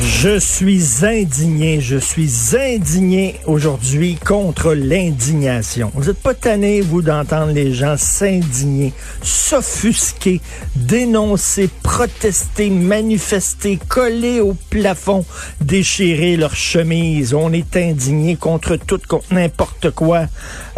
[0.00, 5.90] Je suis indigné, je suis indigné aujourd'hui contre l'indignation.
[5.92, 10.40] Vous n'êtes pas tanné, vous, d'entendre les gens s'indigner, s'offusquer,
[10.76, 15.24] dénoncer, protester, manifester, coller au plafond,
[15.60, 17.34] déchirer leur chemise.
[17.34, 20.26] On est indigné contre tout, contre n'importe quoi.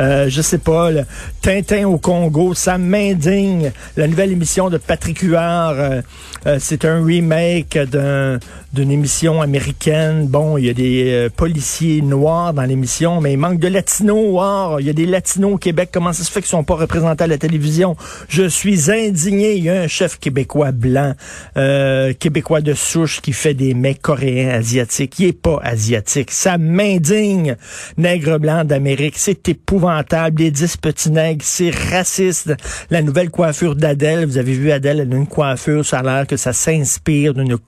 [0.00, 1.04] Euh, je sais pas, le
[1.42, 3.72] Tintin au Congo, ça m'indigne.
[3.98, 6.00] La nouvelle émission de Patrick Huard, euh,
[6.46, 8.38] euh, c'est un remake d'un
[8.72, 9.09] d'une émission
[9.42, 10.26] américaine.
[10.26, 14.16] Bon, il y a des euh, policiers noirs dans l'émission, mais il manque de latinos.
[14.16, 15.90] Wow, il y a des latinos au Québec.
[15.92, 17.96] Comment ça se fait qu'ils sont pas représentés à la télévision?
[18.28, 19.56] Je suis indigné.
[19.56, 21.14] Il y a un chef québécois blanc,
[21.56, 25.18] euh, québécois de souche qui fait des mecs coréens asiatiques.
[25.18, 26.30] Il est pas asiatique.
[26.30, 27.56] Ça m'indigne.
[27.98, 30.42] Nègre blanc d'Amérique, c'est épouvantable.
[30.42, 32.54] Les dix petits nègres, c'est raciste.
[32.90, 36.26] La nouvelle coiffure d'Adèle, vous avez vu Adèle, elle a une coiffure, ça a l'air
[36.26, 37.58] que ça s'inspire d'une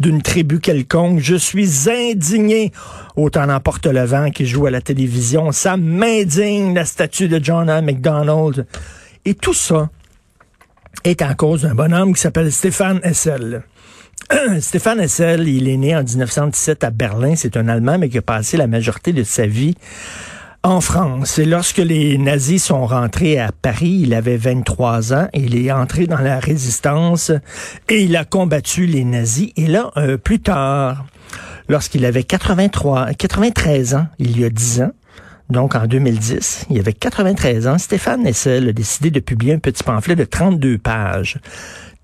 [0.00, 1.20] d'une tribu quelconque.
[1.20, 2.72] Je suis indigné.
[3.16, 5.52] Autant n'emporte le vent qui joue à la télévision.
[5.52, 7.82] Ça m'indigne, la statue de John A.
[7.82, 8.66] MacDonald.
[9.24, 9.90] Et tout ça
[11.04, 13.62] est en cause d'un bonhomme qui s'appelle Stéphane Hessel.
[14.60, 17.34] Stéphane Hessel, il est né en 1917 à Berlin.
[17.36, 19.74] C'est un Allemand, mais qui a passé la majorité de sa vie
[20.68, 21.38] en France.
[21.38, 26.06] Et lorsque les nazis sont rentrés à Paris, il avait 23 ans, il est entré
[26.06, 27.32] dans la résistance
[27.88, 29.50] et il a combattu les nazis.
[29.56, 31.06] Et là, euh, plus tard,
[31.68, 34.92] lorsqu'il avait 83, 93 ans, il y a 10 ans,
[35.48, 39.82] donc en 2010, il avait 93 ans, Stéphane Hessel a décidé de publier un petit
[39.82, 41.38] pamphlet de 32 pages.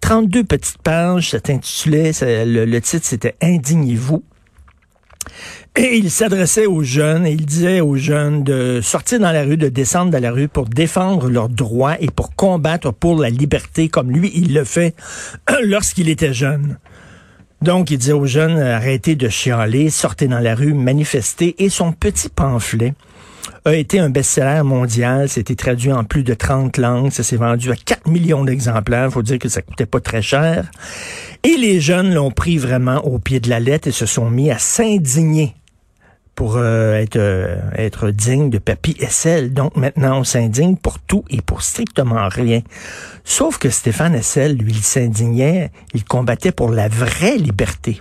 [0.01, 4.25] 32 petites pages, ça intitulait, le, le titre c'était Indignez-vous.
[5.77, 9.57] Et il s'adressait aux jeunes et il disait aux jeunes de sortir dans la rue,
[9.57, 13.89] de descendre dans la rue pour défendre leurs droits et pour combattre pour la liberté
[13.89, 14.95] comme lui, il le fait
[15.65, 16.79] lorsqu'il était jeune.
[17.63, 21.55] Donc, il disait aux jeunes, arrêtez de chialer, sortez dans la rue, manifestez.
[21.65, 22.93] Et son petit pamphlet
[23.65, 25.29] a été un best-seller mondial.
[25.29, 27.11] C'était traduit en plus de 30 langues.
[27.11, 29.11] Ça s'est vendu à 4 millions d'exemplaires.
[29.11, 30.71] Faut dire que ça coûtait pas très cher.
[31.43, 34.51] Et les jeunes l'ont pris vraiment au pied de la lettre et se sont mis
[34.51, 35.55] à s'indigner
[36.35, 39.53] pour euh, être euh, être digne de Papy Essel.
[39.53, 42.63] Donc maintenant, on s'indigne pour tout et pour strictement rien.
[43.25, 47.99] Sauf que Stéphane Essel, lui, il s'indignait, il combattait pour la vraie liberté.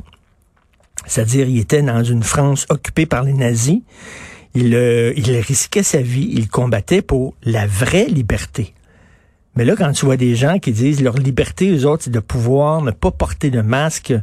[1.06, 3.82] C'est-à-dire, il était dans une France occupée par les nazis.
[4.56, 8.74] Il, euh, il risquait sa vie, il combattait pour la vraie liberté.
[9.56, 12.20] Mais là, quand tu vois des gens qui disent leur liberté, eux autres, c'est de
[12.20, 14.14] pouvoir ne pas porter de masque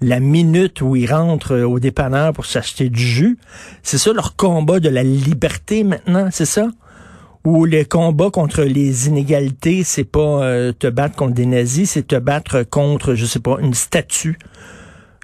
[0.00, 3.38] la minute où ils rentrent au dépanneur pour s'acheter du jus,
[3.82, 6.68] c'est ça leur combat de la liberté maintenant, c'est ça?
[7.44, 12.06] Ou les combats contre les inégalités, c'est pas euh, te battre contre des nazis, c'est
[12.06, 14.38] te battre contre, je sais pas, une statue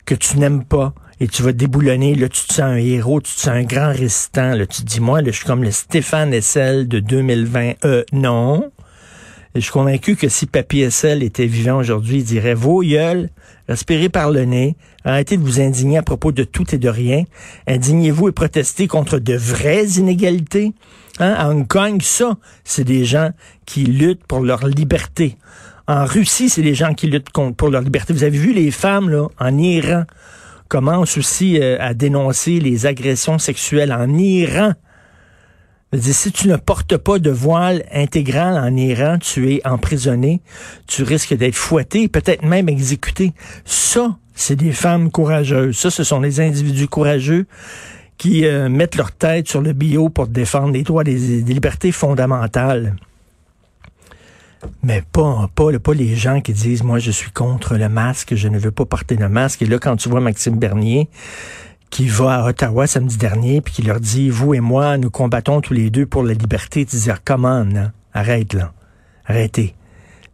[0.05, 3.33] que tu n'aimes pas et tu vas déboulonner, là, tu te sens un héros, tu
[3.33, 6.35] te sens un grand résistant, là, tu dis, moi, là, je suis comme le Stéphane
[6.35, 7.75] Essel de 2020.
[7.85, 8.73] Euh, non.
[9.55, 13.31] Je suis convaincu que si Papy Essel était vivant aujourd'hui, il dirait, vos gueules,
[13.69, 14.75] respirez par le nez,
[15.05, 17.23] arrêtez de vous indigner à propos de tout et de rien,
[17.69, 20.73] indignez-vous et protestez contre de vraies inégalités.
[21.21, 21.35] Hein?
[21.39, 23.31] À Hong Kong, ça, c'est des gens
[23.65, 25.37] qui luttent pour leur liberté.
[25.87, 28.13] En Russie, c'est des gens qui luttent pour leur liberté.
[28.13, 30.03] Vous avez vu les femmes, là, en Iran,
[30.73, 34.73] commencent aussi euh, à dénoncer les agressions sexuelles en Iran.
[35.93, 40.41] Dire, si tu ne portes pas de voile intégral en Iran, tu es emprisonné,
[40.87, 43.35] tu risques d'être fouetté, peut-être même exécuté.
[43.67, 45.77] Ça, c'est des femmes courageuses.
[45.77, 47.45] Ça, ce sont des individus courageux
[48.17, 52.97] qui euh, mettent leur tête sur le bio pour défendre les droits des libertés fondamentales.
[54.83, 58.49] Mais pas, pas, pas les gens qui disent, moi, je suis contre le masque, je
[58.49, 59.63] ne veux pas porter de masque.
[59.63, 61.09] Et là, quand tu vois Maxime Bernier,
[61.91, 65.61] qui va à Ottawa samedi dernier, puis qui leur dit, vous et moi, nous combattons
[65.61, 68.73] tous les deux pour la liberté, tu dis, come on, arrête là,
[69.27, 69.75] arrêtez.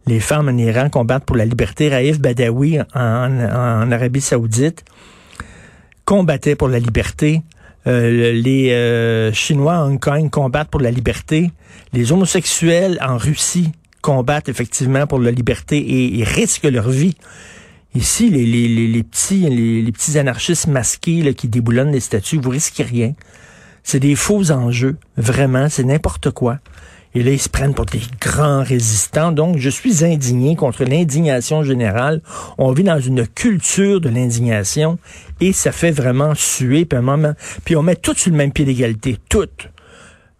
[0.07, 1.89] Les femmes en Iran combattent pour la liberté.
[1.89, 4.83] Raif Badawi, en, en Arabie saoudite,
[6.05, 7.43] combattait pour la liberté.
[7.87, 11.51] Euh, les euh, Chinois à Hong Kong combattent pour la liberté.
[11.93, 13.71] Les homosexuels en Russie
[14.01, 17.15] combattent effectivement pour la liberté et, risquent leur vie.
[17.95, 23.13] Ici, les, petits, les, petits anarchistes masqués qui déboulonnent les statues, vous risquez rien.
[23.83, 26.59] C'est des faux enjeux, vraiment, c'est n'importe quoi.
[27.15, 29.31] Et là, ils se prennent pour des grands résistants.
[29.31, 32.21] Donc, je suis indigné contre l'indignation générale.
[32.59, 34.99] On vit dans une culture de l'indignation
[35.41, 36.85] et ça fait vraiment suer.
[36.85, 37.33] Puis, moment,
[37.65, 39.17] puis on met tout sur le même pied d'égalité.
[39.27, 39.47] Tout.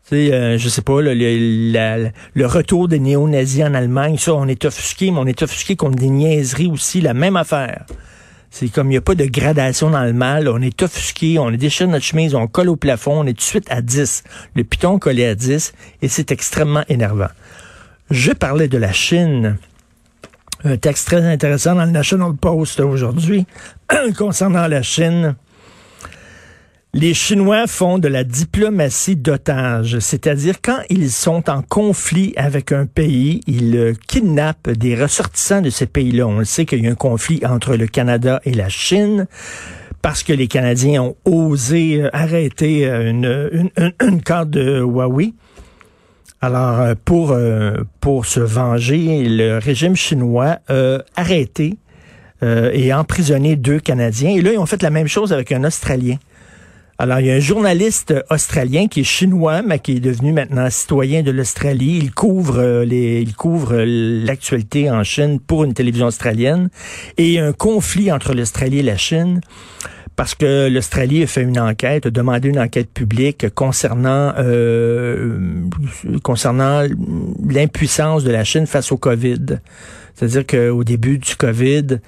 [0.10, 5.12] Sais, euh, je sais pas, le, retour des néo-nazis en Allemagne, ça, on est offusqué,
[5.12, 7.86] mais on est offusqué contre des niaiseries aussi, la même affaire.
[8.50, 10.48] C'est comme il n'y a pas de gradation dans le mal.
[10.48, 13.36] On est offusqué, on est déchiré notre chemise, on colle au plafond, on est tout
[13.36, 14.24] de suite à 10.
[14.56, 17.30] Le piton collé à 10 et c'est extrêmement énervant.
[18.10, 19.58] Je parlais de la Chine.
[20.64, 23.46] Un texte très intéressant dans le National Post aujourd'hui
[24.18, 25.36] concernant la Chine.
[26.96, 32.88] Les Chinois font de la diplomatie d'otages, c'est-à-dire quand ils sont en conflit avec un
[32.88, 36.26] pays, ils euh, kidnappent des ressortissants de ces pays-là.
[36.26, 39.28] On sait qu'il y a un conflit entre le Canada et la Chine
[40.02, 45.36] parce que les Canadiens ont osé euh, arrêter euh, une, une, une, carte de Huawei.
[46.42, 47.38] Alors, pour,
[48.00, 51.76] pour se venger, le régime chinois a arrêté
[52.42, 54.30] et emprisonné deux Canadiens.
[54.30, 56.16] Et là, ils ont fait la même chose avec un Australien.
[57.02, 60.70] Alors, il y a un journaliste australien qui est chinois, mais qui est devenu maintenant
[60.70, 61.98] citoyen de l'Australie.
[61.98, 66.68] Il couvre euh, les, il couvre euh, l'actualité en Chine pour une télévision australienne.
[67.18, 69.40] Et il y a un conflit entre l'Australie et la Chine
[70.18, 75.40] parce que l'Australie a fait une enquête, a demandé une enquête publique concernant euh,
[76.22, 76.84] concernant
[77.48, 79.60] l'impuissance de la Chine face au Covid.
[80.16, 82.00] C'est-à-dire qu'au début du Covid,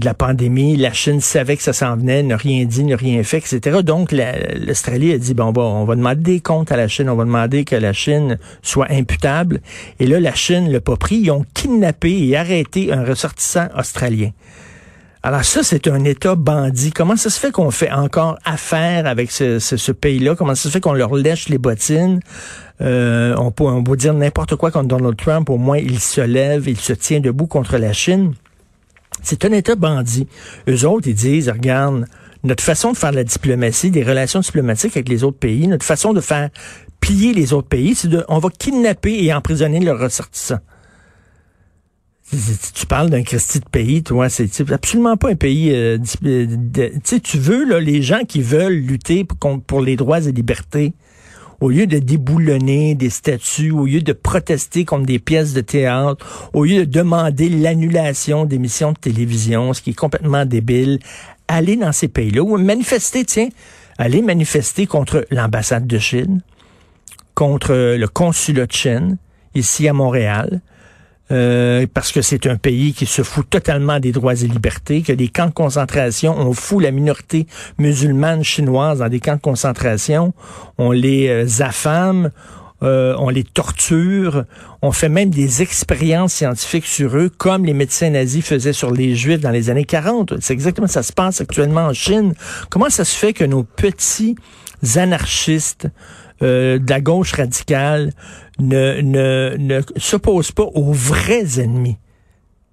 [0.00, 3.22] de la pandémie, la Chine savait que ça s'en venait, n'a rien dit, n'a rien
[3.22, 3.78] fait, etc.
[3.82, 7.16] Donc, l'Australie a dit, bon, bon, on va demander des comptes à la Chine, on
[7.16, 9.60] va demander que la Chine soit imputable.
[9.98, 11.16] Et là, la Chine l'a pas pris.
[11.16, 14.32] Ils ont kidnappé et arrêté un ressortissant australien.
[15.22, 16.92] Alors ça, c'est un État bandit.
[16.92, 20.36] Comment ça se fait qu'on fait encore affaire avec ce, pays-là?
[20.36, 22.20] Comment ça se fait qu'on leur lèche les bottines?
[22.80, 25.50] Euh, on, peut, on peut dire n'importe quoi contre Donald Trump.
[25.50, 28.34] Au moins, il se lève, il se tient debout contre la Chine.
[29.22, 30.26] C'est un État bandit.
[30.68, 32.06] Eux autres, ils disent, regarde,
[32.44, 35.84] notre façon de faire de la diplomatie, des relations diplomatiques avec les autres pays, notre
[35.84, 36.50] façon de faire
[37.00, 40.60] plier les autres pays, c'est de, on va kidnapper et emprisonner leurs ressortissants.
[42.74, 45.70] Tu parles d'un Christi de pays, toi, c'est absolument pas un pays.
[45.72, 49.24] Euh, tu veux là, les gens qui veulent lutter
[49.66, 50.94] pour les droits et libertés,
[51.60, 56.50] au lieu de déboulonner des statues, au lieu de protester contre des pièces de théâtre,
[56.52, 60.98] au lieu de demander l'annulation d'émissions de télévision, ce qui est complètement débile,
[61.48, 63.48] aller dans ces pays-là ou manifester, tiens,
[63.98, 66.42] aller manifester contre l'ambassade de Chine,
[67.34, 69.16] contre le consulat de Chine,
[69.54, 70.60] ici à Montréal,
[71.32, 75.12] euh, parce que c'est un pays qui se fout totalement des droits et libertés, que
[75.12, 77.46] des camps de concentration, on fout la minorité
[77.78, 80.34] musulmane chinoise dans des camps de concentration,
[80.78, 82.30] on les euh, affame,
[82.82, 84.44] euh, on les torture,
[84.82, 89.16] on fait même des expériences scientifiques sur eux, comme les médecins nazis faisaient sur les
[89.16, 90.34] juifs dans les années 40.
[90.40, 92.34] C'est exactement ça se passe actuellement en Chine.
[92.68, 94.36] Comment ça se fait que nos petits
[94.96, 95.88] anarchistes
[96.42, 98.12] euh, de la gauche radicale
[98.58, 101.98] ne, ne, ne s'oppose pas aux vrais ennemis,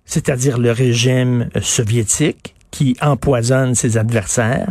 [0.06, 4.70] c'est-à-dire le régime soviétique qui empoisonne ses adversaires,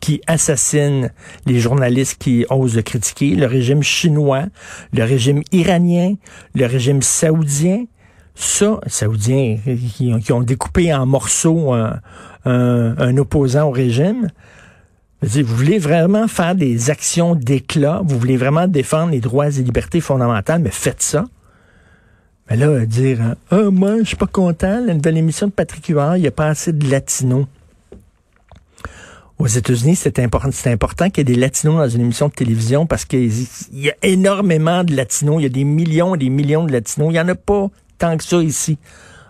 [0.00, 1.10] qui assassine
[1.46, 4.44] les journalistes qui osent le critiquer, le régime chinois,
[4.92, 6.14] le régime iranien,
[6.54, 7.84] le régime saoudien,
[8.34, 9.58] ça, saoudiens
[9.96, 11.72] qui, ont découpé en morceaux
[12.44, 14.28] un opposant au régime,
[15.22, 20.00] vous voulez vraiment faire des actions d'éclat, vous voulez vraiment défendre les droits et libertés
[20.00, 21.24] fondamentales, mais faites ça.
[22.48, 26.16] Mais là, dire, ah, moi, je suis pas content, la nouvelle émission de Patrick Huard,
[26.16, 27.46] il n'y a pas assez de latinos.
[29.38, 32.32] Aux États-Unis, c'est important, c'est important qu'il y ait des latinos dans une émission de
[32.32, 33.30] télévision parce qu'il
[33.72, 37.10] y a énormément de latinos, il y a des millions et des millions de latinos.
[37.10, 38.78] Il n'y en a pas tant que ça ici.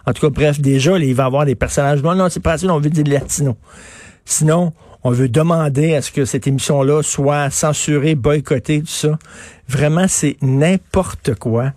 [0.07, 2.03] En tout cas, bref, déjà, il va y avoir des personnages.
[2.03, 3.57] Non, non, c'est pas assez, on veut des latinos.
[4.25, 4.73] Sinon,
[5.05, 9.19] on veut demander à ce que cette émission-là soit censurée, boycottée, tout ça.
[9.69, 11.73] Vraiment, c'est n'importe quoi.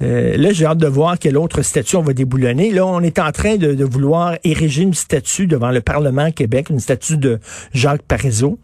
[0.00, 2.70] Euh, là, j'ai hâte de voir quelle autre statue on va déboulonner.
[2.70, 6.78] Là, on est en train de, vouloir ériger une statue devant le Parlement Québec, une
[6.78, 7.40] statue de
[7.72, 8.58] Jacques Parizeau,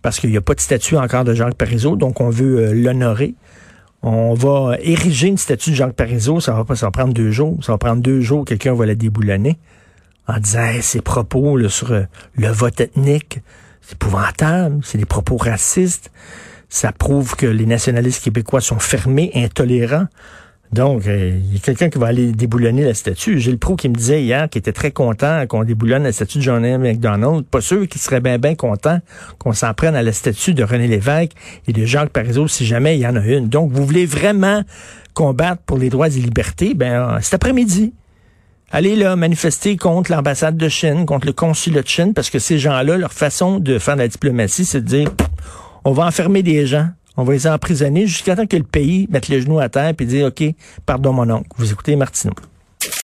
[0.00, 2.72] parce qu'il n'y a pas de statue encore de Jacques Parizeau, donc on veut euh,
[2.72, 3.34] l'honorer.
[4.00, 7.32] On va ériger une statue de Jacques Parizeau, ça va pas, ça va prendre deux
[7.32, 7.58] jours.
[7.62, 9.58] Ça va prendre deux jours, quelqu'un va la déboulonner
[10.28, 12.02] en disant ses propos sur euh,
[12.36, 13.40] le vote ethnique,
[13.80, 16.10] c'est épouvantable, c'est des propos racistes.
[16.68, 20.06] Ça prouve que les nationalistes québécois sont fermés, intolérants.
[20.70, 23.40] Donc, euh, il y a quelqu'un qui va aller déboulonner la statue.
[23.40, 26.42] Gilles Proulx qui me disait hier qu'il était très content qu'on déboulonne la statue de
[26.42, 26.82] John M.
[26.82, 27.46] McDonald.
[27.46, 29.00] Pas sûr qu'il serait bien, bien content
[29.38, 31.32] qu'on s'en prenne à la statue de René Lévesque
[31.66, 33.48] et de Jacques Parizeau si jamais il y en a une.
[33.48, 34.62] Donc, vous voulez vraiment
[35.14, 36.74] combattre pour les droits et libertés?
[36.74, 37.94] Ben, cet après-midi,
[38.70, 42.58] allez là manifester contre l'ambassade de Chine, contre le consulat de Chine, parce que ces
[42.58, 45.10] gens-là, leur façon de faire la diplomatie, c'est de dire,
[45.84, 49.26] on va enfermer des gens on va les emprisonner jusqu'à temps que le pays mette
[49.26, 50.44] les genoux à terre et dise OK,
[50.86, 51.48] pardon mon oncle.
[51.56, 52.32] Vous écoutez Martineau.